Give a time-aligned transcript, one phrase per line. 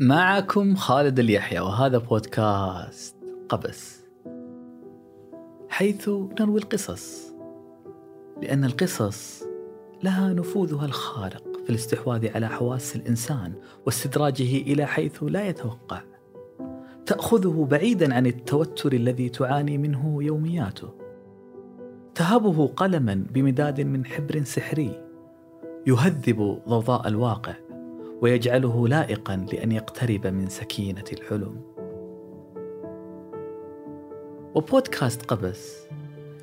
[0.00, 3.16] معكم خالد اليحيى وهذا بودكاست
[3.48, 4.04] قبس.
[5.68, 7.32] حيث نروي القصص
[8.42, 9.42] لأن القصص
[10.02, 13.52] لها نفوذها الخارق في الاستحواذ على حواس الإنسان
[13.86, 16.02] واستدراجه إلى حيث لا يتوقع.
[17.06, 20.88] تأخذه بعيدا عن التوتر الذي تعاني منه يومياته.
[22.14, 25.04] تهبه قلما بمداد من حبر سحري
[25.86, 27.67] يهذب ضوضاء الواقع.
[28.22, 31.60] ويجعله لائقا لأن يقترب من سكينة الحلم
[34.54, 35.76] وبودكاست قبس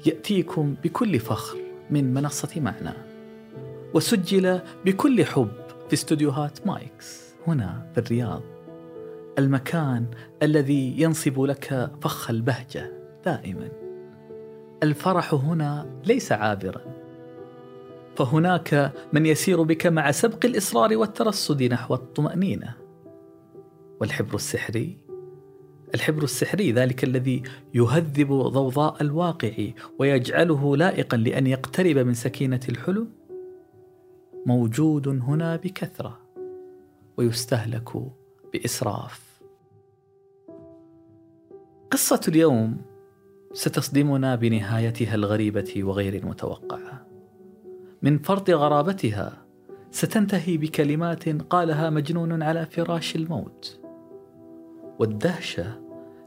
[0.06, 1.58] يأتيكم بكل فخر
[1.90, 2.94] من منصة معنى
[3.94, 5.52] وسجل بكل حب
[5.88, 8.42] في استديوهات مايكس هنا في الرياض
[9.40, 10.06] المكان
[10.44, 12.92] الذي ينصب لك فخ البهجة
[13.26, 13.70] دائما.
[14.84, 16.95] الفرح هنا ليس عابرا.
[18.18, 22.76] فهناك من يسير بك مع سبق الإصرار والترصد نحو الطمأنينة.
[24.02, 24.98] والحبر السحري؟
[25.94, 29.52] الحبر السحري ذلك الذي يهذب ضوضاء الواقع
[30.00, 33.10] ويجعله لائقا لأن يقترب من سكينة الحلم
[34.46, 36.20] موجود هنا بكثرة
[37.18, 37.90] ويستهلك
[38.54, 39.42] بإسراف.
[41.92, 42.82] قصة اليوم
[43.54, 47.15] ستصدمنا بنهايتها الغريبة وغير المتوقعة.
[48.02, 49.46] من فرط غرابتها.
[49.92, 53.80] ستنتهي بكلمات قالها مجنون على فراش الموت.
[55.00, 55.82] والدهشة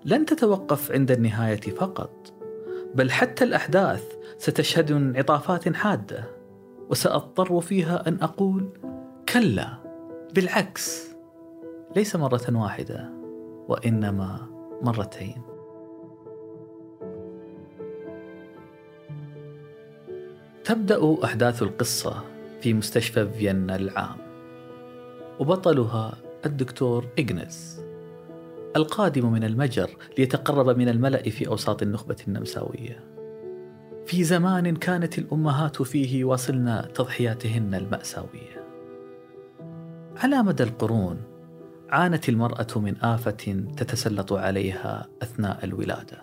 [0.05, 2.35] لن تتوقف عند النهاية فقط
[2.95, 4.05] بل حتى الأحداث
[4.39, 6.25] ستشهد انعطافات حادة
[6.91, 8.69] وسأضطر فيها أن أقول
[9.33, 9.79] كلا
[10.35, 11.09] بالعكس
[11.97, 13.13] ليس مرة واحدة
[13.69, 14.47] وإنما
[14.83, 15.48] مرتين.
[20.69, 22.25] تبدأ أحداث القصة
[22.61, 24.17] في مستشفى فيينا العام
[25.39, 26.15] وبطلها
[26.47, 27.85] الدكتور إغنس
[28.77, 33.05] القادم من المجر ليتقرب من الملأ في أوساط النخبة النمساوية.
[34.07, 38.65] في زمان كانت الأمهات فيه واصلن تضحياتهن المأساوية.
[40.17, 41.23] على مدى القرون
[41.91, 46.23] عانت المرأة من آفة تتسلط عليها أثناء الولادة.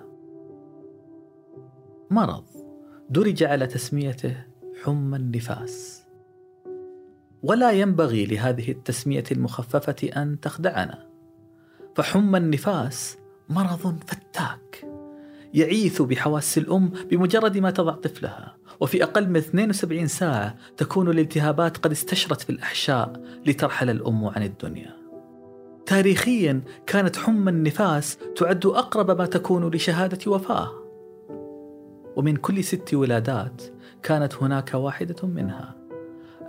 [2.11, 2.64] مرض
[3.09, 4.35] درج على تسميته
[4.83, 6.03] حمى النفاس.
[7.43, 11.05] ولا ينبغي لهذه التسمية المخففة أن تخدعنا.
[11.95, 13.17] فحمى النفاس
[13.49, 14.85] مرض فتاك
[15.53, 18.57] يعيث بحواس الأم بمجرد ما تضع طفلها.
[18.79, 24.95] وفي أقل من 72 ساعة تكون الالتهابات قد استشرت في الأحشاء لترحل الأم عن الدنيا.
[25.85, 30.84] تاريخيا كانت حمى النفاس تعد أقرب ما تكون لشهادة وفاة.
[32.15, 33.61] ومن كل ست ولادات
[34.03, 35.75] كانت هناك واحدة منها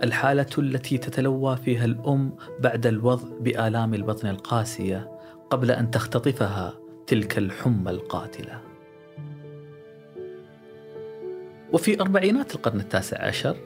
[0.03, 5.11] الحالة التي تتلوى فيها الأم بعد الوضع بآلام البطن القاسية
[5.49, 6.73] قبل أن تختطفها
[7.07, 8.61] تلك الحمى القاتلة.
[11.73, 13.57] وفي أربعينات القرن التاسع عشر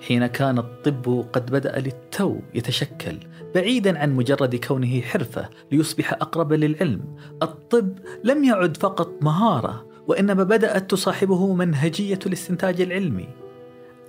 [0.00, 3.16] حين كان الطب قد بدأ للتو يتشكل
[3.54, 10.90] بعيدا عن مجرد كونه حرفة ليصبح أقرب للعلم الطب لم يعد فقط مهارة وإنما بدأت
[10.90, 13.28] تصاحبه منهجية الاستنتاج العلمي.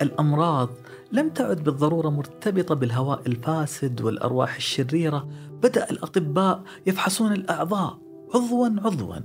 [0.02, 0.68] الأمراض
[1.12, 5.28] لم تعد بالضرورة مرتبطة بالهواء الفاسد والأرواح الشريرة
[5.62, 7.98] بدأ الأطباء يفحصون الأعضاء
[8.34, 9.16] عضوا عضوا.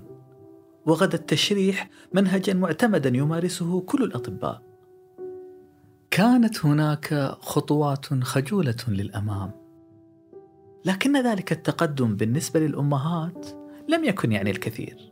[0.85, 4.61] وغدا التشريح منهجا معتمدا يمارسه كل الأطباء.
[6.11, 9.51] كانت هناك خطوات خجولة للأمام.
[10.85, 13.47] لكن ذلك التقدم بالنسبة للأمهات
[13.89, 15.08] لم يكن يعني الكثير.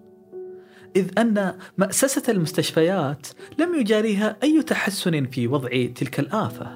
[0.96, 3.28] إذ أن مأسسة المستشفيات
[3.58, 6.68] لم يجاريها أي تحسن في وضع تلك الآفة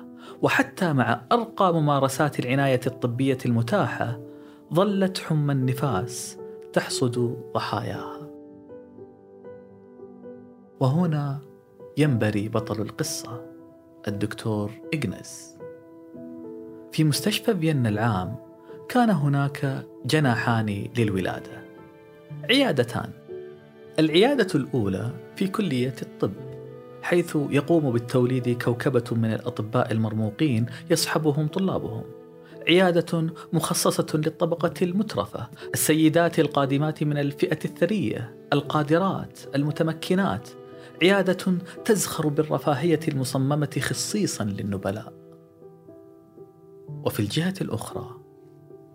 [0.41, 4.19] وحتى مع أرقى ممارسات العناية الطبية المتاحة
[4.73, 6.37] ظلت حمى النفاس
[6.73, 8.29] تحصد ضحاياها.
[10.79, 11.39] وهنا
[11.97, 13.45] ينبري بطل القصة
[14.07, 15.57] الدكتور إغنس.
[16.91, 18.35] في مستشفى فيينا العام
[18.89, 21.61] كان هناك جناحان للولادة
[22.49, 23.09] عيادتان
[23.99, 26.33] العيادة الأولى في كلية الطب
[27.01, 32.03] حيث يقوم بالتوليد كوكبة من الأطباء المرموقين يصحبهم طلابهم.
[32.67, 40.49] عيادة مخصصة للطبقة المترفة السيدات القادمات من الفئة الثرية القادرات المتمكنات.
[41.01, 45.13] عيادة تزخر بالرفاهية المصممة خصيصا للنبلاء.
[47.05, 48.21] وفي الجهة الأخرى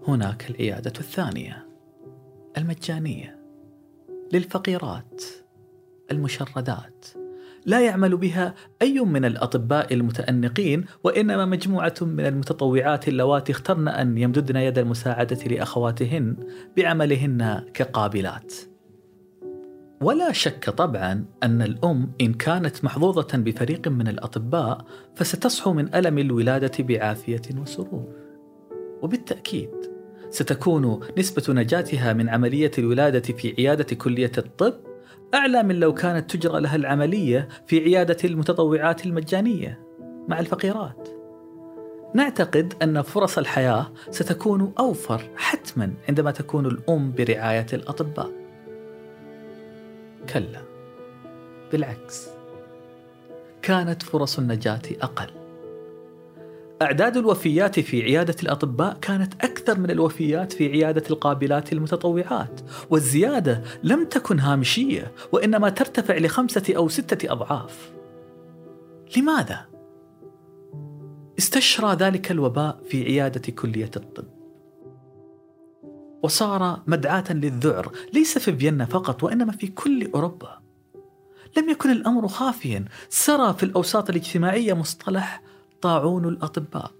[0.08, 1.66] هناك العيادة الثانية
[2.58, 3.45] المجانية.
[4.32, 5.22] للفقيرات
[6.10, 7.06] المشردات
[7.66, 14.56] لا يعمل بها أي من الأطباء المتأنقين وإنما مجموعة من المتطوعات اللواتي اخترن أن يمددن
[14.56, 16.36] يد المساعدة لأخواتهن
[16.76, 18.54] بعملهن كقابلات.
[20.02, 24.84] ولا شك طبعا أن الأم إن كانت محظوظة بفريق من الأطباء
[25.14, 28.12] فستصحو من ألم الولادة بعافية وسرور.
[29.02, 29.95] وبالتأكيد
[30.30, 34.74] ستكون نسبة نجاتها من عملية الولادة في عيادة كلية الطب
[35.34, 39.80] أعلى من لو كانت تجرى لها العملية في عيادة المتطوعات المجانية
[40.28, 41.08] مع الفقيرات.
[42.14, 48.30] نعتقد أن فرص الحياة ستكون أوفر حتما عندما تكون الأم برعاية الأطباء.
[50.32, 50.62] كلا
[51.72, 52.28] بالعكس
[53.62, 55.45] كانت فرص النجاة أقل.
[56.82, 64.04] أعداد الوفيات في عيادة الأطباء كانت أكثر من الوفيات في عيادة القابلات المتطوعات والزيادة لم
[64.04, 67.92] تكن هامشية وإنما ترتفع لخمسة أو ستة أضعاف.
[69.16, 69.66] لماذا؟
[71.38, 74.28] استشرى ذلك الوباء في عيادة كلية الطب.
[76.22, 80.58] وصار مدعاة للذعر ليس في فيينا فقط وإنما في كل أوروبا.
[81.56, 85.42] لم يكن الأمر خافيا سرى في الأوساط الاجتماعية مصطلح
[85.86, 86.90] طاعون الأطباء.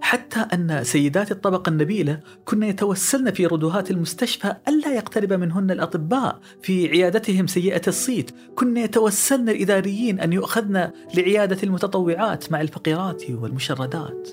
[0.00, 6.88] حتى أن سيدات الطبقة النبيلة كن يتوسلن في ردوهات المستشفى ألا يقترب منهن الأطباء في
[6.88, 8.30] عيادتهم سيئة الصيت.
[8.54, 14.28] كن يتوسلن الإداريين أن يؤخذن لعيادة المتطوعات مع الفقيرات والمشردات.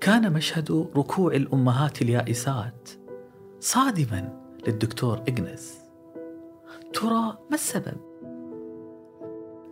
[0.00, 2.90] كان مشهد ركوع الأمهات اليائسات
[3.60, 5.78] صادما للدكتور إجنس
[6.92, 8.09] ترى ما السبب؟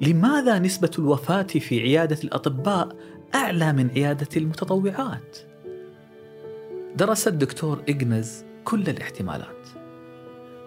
[0.00, 2.96] لماذا نسبة الوفاة في عيادة الأطباء
[3.34, 5.38] أعلى من عيادة المتطوعات؟
[6.96, 9.68] درس الدكتور إجنز كل الاحتمالات.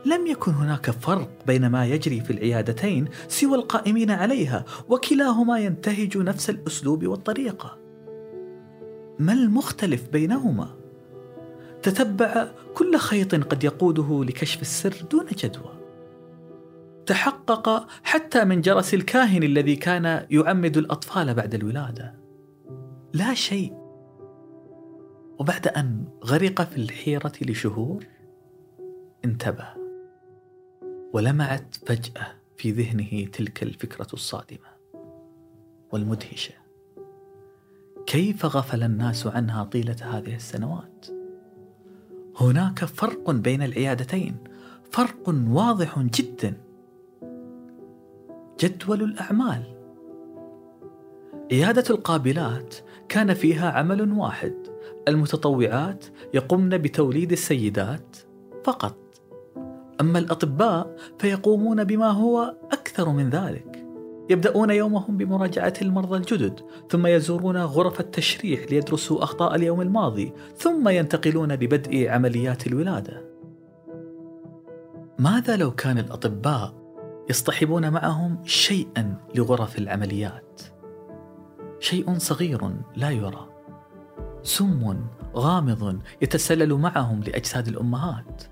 [0.06, 6.50] لم يكن هناك فرق بين ما يجري في العيادتين سوى القائمين عليها وكلاهما ينتهج نفس
[6.50, 7.78] الأسلوب والطريقة.
[9.20, 10.76] ما المختلف بينهما؟
[11.84, 15.81] تتبع كل خيط قد يقوده لكشف السر دون جدوى.
[17.06, 22.16] تحقق حتى من جرس الكاهن الذي كان يعمد الأطفال بعد الولادة.
[23.14, 23.74] لا شيء.
[25.40, 28.06] وبعد أن غرق في الحيرة لشهور
[29.26, 29.68] انتبه.
[31.14, 32.28] ولمعت فجأة
[32.58, 34.72] في ذهنه تلك الفكرة الصادمة
[35.92, 36.54] والمدهشة.
[38.06, 41.08] كيف غفل الناس عنها طيلة هذه السنوات؟
[42.40, 44.38] هناك فرق بين العيادتين
[44.92, 46.71] فرق واضح جدا.
[48.62, 49.64] جدول الأعمال.
[51.52, 52.76] عيادة القابلات
[53.10, 54.54] كان فيها عمل واحد
[55.08, 58.18] المتطوعات يقمن بتوليد السيدات
[58.64, 58.98] فقط.
[60.02, 63.86] أما الأطباء فيقومون بما هو أكثر من ذلك.
[64.30, 66.60] يبدأون يومهم بمراجعة المرضى الجدد
[66.90, 73.32] ثم يزورون غرف التشريح ليدرسوا أخطاء اليوم الماضي ثم ينتقلون لبدء عمليات الولادة.
[75.20, 76.81] ماذا لو كان الأطباء
[77.30, 80.62] يصطحبون معهم شيئا لغرف العمليات.
[81.80, 83.50] شيء صغير لا يرى.
[84.44, 88.44] سم غامض يتسلل معهم لأجساد الأمهات.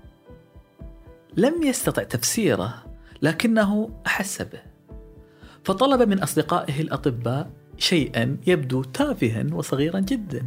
[1.36, 2.74] لم يستطع تفسيره
[3.22, 4.62] لكنه أحس به.
[5.64, 10.46] فطلب من أصدقائه الأطباء شيئا يبدو تافها وصغيرا جدا.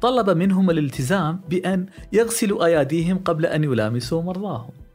[0.00, 4.85] طلب منهم الالتزام بأن يغسلوا أياديهم قبل أن يلامسوا مرضاهم.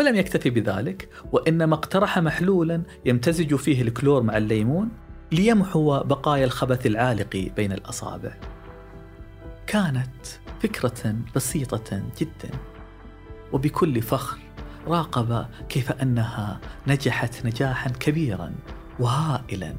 [0.00, 4.88] ولم يكتفي بذلك وإنما اقترح محلولا يمتزج فيه الكلور مع الليمون
[5.32, 8.36] ليمحو بقايا الخبث العالق بين الأصابع.
[9.66, 10.26] كانت
[10.62, 12.50] فكرة بسيطة جدا
[13.52, 14.38] وبكل فخر
[14.86, 18.52] راقب كيف أنها نجحت نجاحا كبيرا
[19.00, 19.74] وهائلا.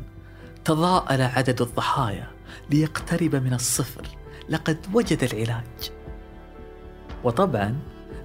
[0.65, 2.27] تضاءل عدد الضحايا
[2.69, 4.07] ليقترب من الصفر
[4.49, 5.91] لقد وجد العلاج.
[7.23, 7.79] وطبعا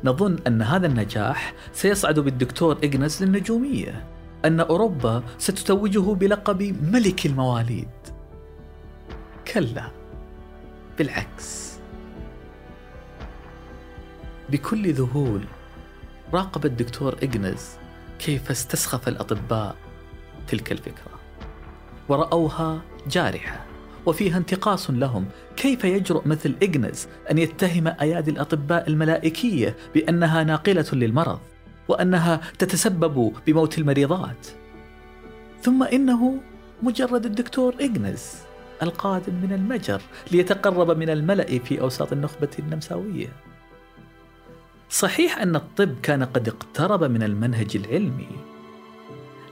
[0.07, 4.07] نظن أن هذا النجاح سيصعد بالدكتور إغنس للنجومية
[4.45, 7.89] أن أوروبا ستتوجه بلقب ملك المواليد.
[9.53, 9.91] كلا.
[10.99, 11.77] بالعكس.
[14.51, 15.45] بكل ذهول
[16.33, 17.67] راقب الدكتور إغنز
[18.19, 19.77] كيف استسخف الأطباء
[20.49, 21.21] تلك الفكرة.
[22.09, 23.76] ورأوها جارحة.
[24.07, 25.27] وفيها انتقاص لهم.
[25.57, 31.41] كيف يجرؤ مثل إجنز أن يتهم أيادي الأطباء الملائكية بأنها ناقلة للمرض
[31.89, 34.47] وأنها تتسبب بموت المريضات؟
[35.63, 36.41] ثم إنه
[36.83, 38.35] مجرد الدكتور إجنز
[38.83, 43.29] القادم من المجر ليتقرب من الملأ في أوساط النخبة النمساوية.
[44.91, 48.29] صحيح أن الطب كان قد اقترب من المنهج العلمي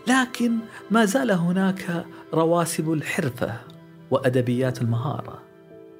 [0.06, 0.52] لكن
[0.90, 3.73] ما زال هناك رواسب الحرفة.
[4.14, 5.42] وأدبيات المهارة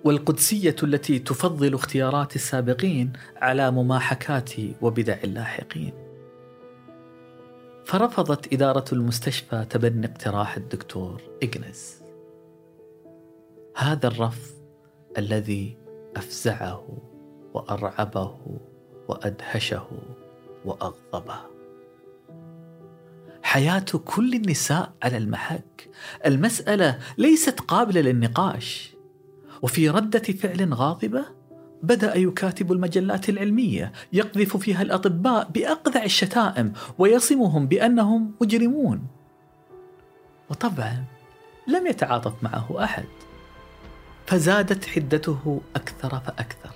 [0.05, 4.51] والقدسية التي تفضل اختيارات السابقين على مماحكات
[4.83, 5.93] وبدع اللاحقين.
[7.85, 12.03] فرفضت إدارة المستشفى تبني اقتراح الدكتور إجنس.
[13.77, 14.55] هذا الرفض
[15.19, 15.77] الذي
[16.17, 16.99] أفزعه
[17.55, 18.39] وأرعبه
[19.09, 19.87] وأدهشه
[20.65, 21.54] وأغضبه.
[23.55, 25.91] حياة كل النساء على المحك.
[26.27, 28.95] المسألة ليست قابلة للنقاش.
[29.63, 31.25] وفي ردة فعل غاضبة
[31.83, 39.07] بدأ يكاتب المجلات العلمية يقذف فيها الأطباء بأقذع الشتائم ويصمهم بأنهم مجرمون.
[40.51, 41.05] وطبعا
[41.69, 43.07] لم يتعاطف معه أحد.
[44.27, 46.75] فزادت حدته أكثر فأكثر.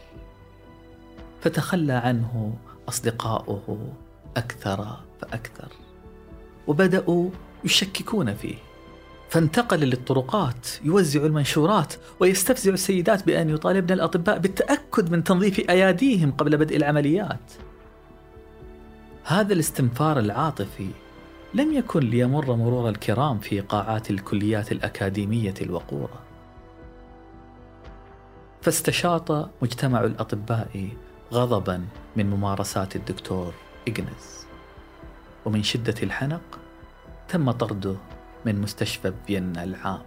[1.41, 2.59] فتخلى عنه
[2.89, 3.93] أصدقاؤه
[4.37, 5.88] أكثر فأكثر.
[6.69, 7.31] وبدأوا
[7.65, 8.57] يشككون فيه.
[9.29, 16.77] فانتقل للطرقات يوزع المنشورات ويستفزع السيدات بأن يطالبن الأطباء بالتأكد من تنظيف أياديهم قبل بدء
[16.77, 17.53] العمليات.
[19.25, 20.89] هذا الاستنفار العاطفي
[21.55, 26.21] لم يكن ليمر مرور الكرام في قاعات الكليات الأكاديمية الوقورة.
[28.63, 30.89] فاستشاط مجتمع الأطباء
[31.33, 31.85] غضبا
[32.17, 33.55] من ممارسات الدكتور
[33.89, 34.48] إجنز
[35.49, 36.59] ومن شدة الحنق
[37.29, 37.97] تم طرده
[38.47, 40.03] من مستشفى فيينا العام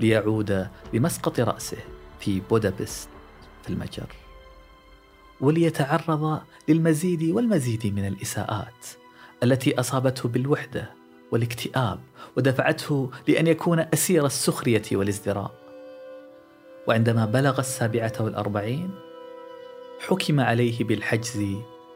[0.00, 1.76] ليعود لمسقط رأسه
[2.20, 3.08] في بودابست
[3.62, 4.06] في المجر
[5.40, 8.86] وليتعرض للمزيد والمزيد من الإساءات
[9.42, 10.90] التي أصابته بالوحدة
[11.30, 12.00] والاكتئاب
[12.36, 15.54] ودفعته لأن يكون أسير السخرية والازدراء.
[16.88, 18.90] وعندما بلغ السابعة والأربعين
[20.06, 21.44] حكم عليه بالحجز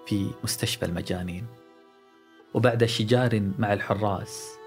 [0.07, 1.66] في مستشفى المجانين.
[2.57, 4.59] وبعد شجار مع الحراس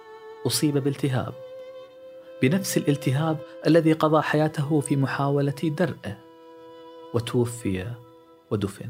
[0.48, 1.34] أصيب بالتهاب.
[2.42, 6.18] بنفس الالتهاب الذي قضى حياته في محاولة درءه
[7.14, 7.92] وتوفي
[8.52, 8.90] ودفن.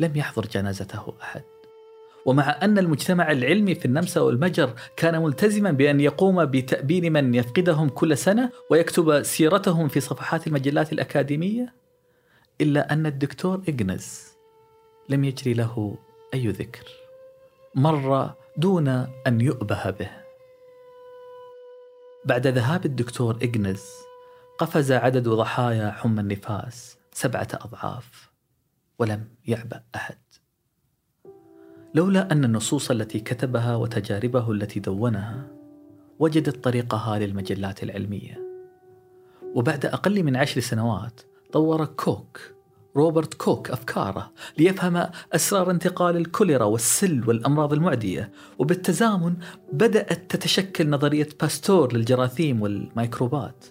[0.00, 1.42] لم يحضر جنازته أحد.
[2.26, 8.18] ومع أن المجتمع العلمي في النمسا والمجر كان ملتزما بأن يقوم بتأبين من يفقدهم كل
[8.18, 11.74] سنة ويكتب سيرتهم في صفحات المجلات الأكاديمية
[12.60, 14.22] إلا أن الدكتور إجنز
[15.08, 15.98] لم يجري له
[16.34, 17.02] أي ذكر.
[17.74, 18.88] مر دون
[19.26, 20.10] أن يؤبه به.
[22.24, 23.82] بعد ذهاب الدكتور إجنز
[24.58, 28.32] قفز عدد ضحايا حمى النفاس سبعة أضعاف
[28.98, 30.18] ولم يعبأ أحد.
[31.94, 35.48] لولا أن النصوص التي كتبها وتجاربه التي دونها
[36.18, 38.42] وجدت طريقها للمجلات العلمية.
[39.54, 41.20] وبعد أقل من عشر سنوات
[41.52, 42.40] طور كوك
[42.96, 49.34] روبرت كوك أفكاره ليفهم أسرار انتقال الكوليرا والسل والأمراض المعدية وبالتزامن
[49.72, 53.64] بدأت تتشكل نظرية باستور للجراثيم والميكروبات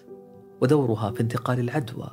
[0.60, 2.10] ودورها في انتقال العدوى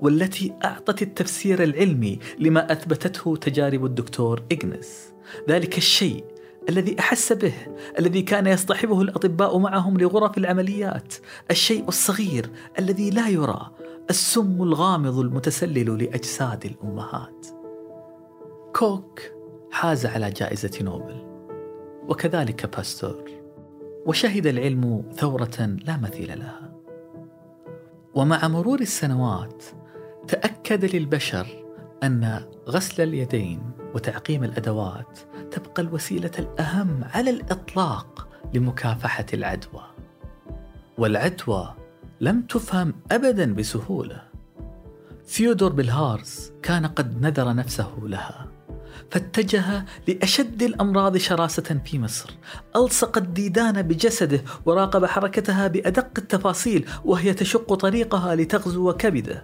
[0.00, 5.12] والتي أعطت التفسير العلمي لما أثبتته تجارب الدكتور إغنس
[5.48, 6.24] ذلك الشيء
[6.68, 7.54] الذي أحس به
[7.98, 11.14] الذي كان يصطحبه الأطباء معهم لغرف العمليات
[11.50, 13.70] الشيء الصغير الذي لا يرى
[14.10, 17.46] السم الغامض المتسلل لأجساد الأمهات.
[18.76, 19.20] كوك
[19.70, 21.26] حاز على جائزة نوبل
[22.08, 23.30] وكذلك باستور
[24.06, 26.72] وشهد العلم ثورة لا مثيل لها.
[28.14, 29.64] ومع مرور السنوات
[30.28, 31.46] تأكد للبشر
[32.02, 35.18] أن غسل اليدين وتعقيم الأدوات
[35.50, 39.82] تبقى الوسيلة الأهم على الإطلاق لمكافحة العدوى.
[40.98, 41.74] والعدوى
[42.22, 44.22] لم تفهم ابدا بسهولة.
[45.26, 48.48] ثيودور بالهارز كان قد نذر نفسه لها
[49.10, 52.30] فاتجه لأشد الأمراض شراسة في مصر.
[52.76, 59.42] ألصق الديدان بجسده وراقب حركتها بأدق التفاصيل وهي تشق طريقها لتغزو كبده.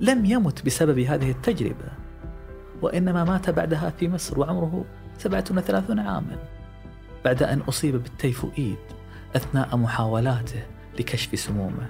[0.00, 1.92] لم يمت بسبب هذه التجربة
[2.82, 4.84] وإنما مات بعدها في مصر وعمره
[5.18, 6.38] 37 عاما.
[7.24, 8.78] بعد أن أصيب بالتيفوئيد
[9.36, 11.86] أثناء محاولاته لكشف سمومه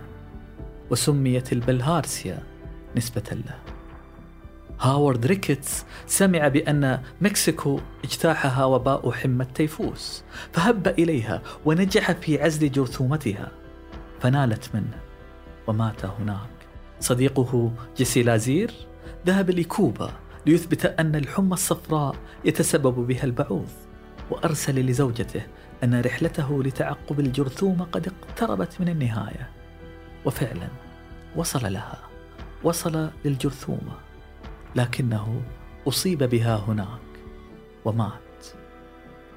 [0.91, 2.43] وسميت البلهارسيا
[2.97, 3.59] نسبة له.
[4.81, 13.53] هاورد ريكيتس سمع بأن مكسيكو اجتاحها وباء حمى التيفوس فهب إليها ونجح في عزل جرثومتها
[14.21, 14.99] فنالت منه
[15.67, 16.51] ومات هناك.
[17.01, 18.73] صديقه جيسي لازير
[19.27, 20.13] ذهب لكوبا
[20.47, 23.69] ليثبت أن الحمى الصفراء يتسبب بها البعوض
[24.31, 25.43] وأرسل لزوجته
[25.85, 29.51] أن رحلته لتعقب الجرثومة قد اقتربت من النهاية.
[30.25, 30.69] وفعلا
[31.37, 31.99] وصل لها
[32.63, 33.93] وصل للجرثومة
[34.77, 35.43] لكنه
[35.89, 37.01] أصيب بها هناك
[37.85, 38.47] ومات.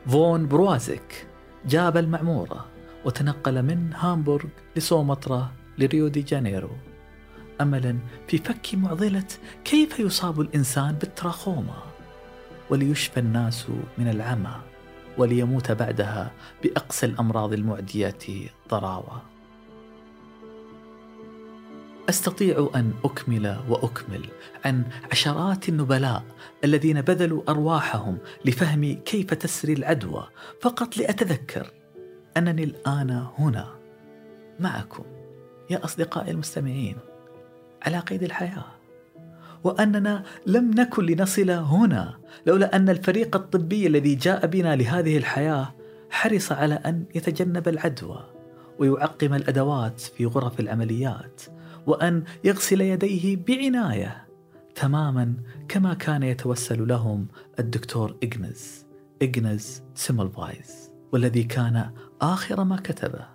[0.07, 1.27] فون بروازيك
[1.65, 2.65] جاب المعمورة
[3.05, 4.45] وتنقل من هامبورغ
[4.75, 6.71] لسومطرة لريو دي جانيرو.
[7.61, 7.97] املا
[8.27, 9.27] في فك معضلة
[9.65, 11.83] كيف يصاب الإنسان بالتراخوما
[12.69, 14.72] وليشفى الناس من العمى.
[15.17, 16.31] وليموت بعدها
[16.63, 19.21] باقسى الأمراض المعديه ضراوه
[22.09, 24.25] أستطيع أن أكمل وأكمل
[24.65, 26.23] عن عشرات النبلاء
[26.63, 30.27] الذين بذلوا أرواحهم لفهم كيف تسري العدوى.
[30.61, 31.71] فقط لأتذكر
[32.37, 33.75] أنني الآن هنا
[34.59, 35.03] معكم
[35.69, 36.97] يا أصدقائي المستمعين
[37.85, 38.65] على قيد الحياة.
[39.63, 45.73] وأننا لم نكن لنصل هنا لولا أن الفريق الطبي الذي جاء بنا لهذه الحياة
[46.09, 48.25] حرص على أن يتجنب العدوى
[48.79, 51.41] ويعقم الأدوات في غرف العمليات
[51.87, 54.27] وأن يغسل يديه بعناية
[54.75, 55.33] تماما
[55.67, 57.27] كما كان يتوسل لهم
[57.59, 58.85] الدكتور إجنز
[59.21, 61.89] إجنز سيملفايز والذي كان
[62.21, 63.25] آخر ما كتبه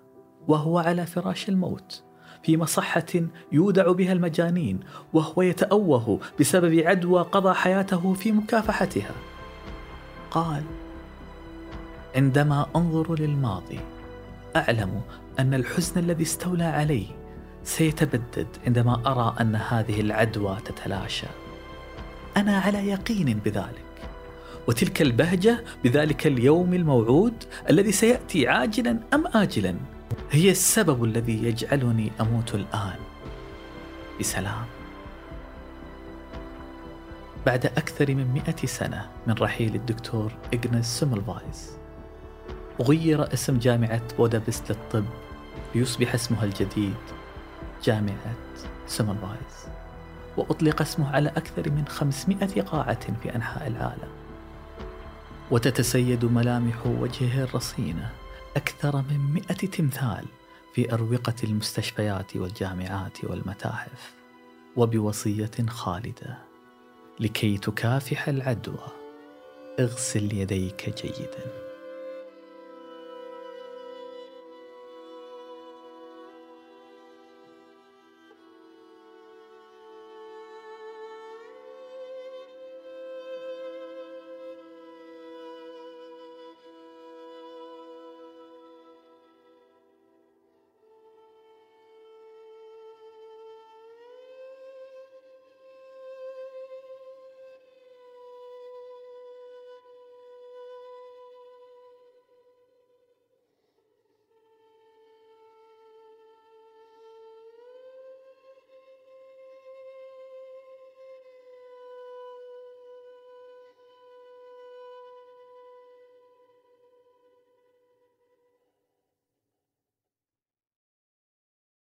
[0.49, 2.08] وهو على فراش الموت.
[2.43, 3.07] في مصحة
[3.53, 4.81] يودع بها المجانين
[5.13, 9.15] وهو يتأوه بسبب عدوى قضى حياته في مكافحتها.
[10.31, 10.63] قال
[12.17, 13.81] عندما أنظر للماضي
[14.57, 15.01] أعلم
[15.39, 17.07] أن الحزن الذي استولى علي
[17.65, 21.27] سيتبدد عندما أرى أن هذه العدوى تتلاشى.
[22.37, 23.89] أنا على يقين بذلك
[24.69, 29.75] وتلك البهجة بذلك اليوم الموعود الذي سيأتي عاجلا أم اجلا
[30.31, 32.99] هي السبب الذي يجعلني أموت الآن.
[34.21, 34.67] بسلام.
[37.47, 41.77] بعد أكثر من مئة سنة من رحيل الدكتور إغنس سيملفايز
[42.81, 45.05] غير اسم جامعة بودابست للطب
[45.75, 46.95] ليصبح اسمها الجديد
[47.85, 48.35] جامعة
[48.87, 49.67] سيملفايز
[50.37, 54.09] وأطلق اسمه على أكثر من 500 قاعة في أنحاء العالم.
[55.51, 58.11] وتتسيد ملامح وجهه الرصينة
[58.59, 60.25] أكثر من مئة تمثال
[60.75, 64.13] في أروقة المستشفيات والجامعات والمتاحف
[64.77, 66.39] وبوصية خالدة
[67.21, 68.89] لكي تكافح العدوى.
[69.81, 71.68] اغسل يديك جيداً.